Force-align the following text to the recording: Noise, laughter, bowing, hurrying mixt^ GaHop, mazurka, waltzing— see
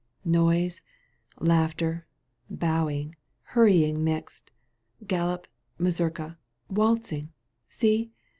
Noise, 0.25 0.81
laughter, 1.39 2.07
bowing, 2.49 3.15
hurrying 3.53 3.97
mixt^ 3.99 4.45
GaHop, 5.05 5.45
mazurka, 5.77 6.39
waltzing— 6.71 7.31
see 7.69 8.11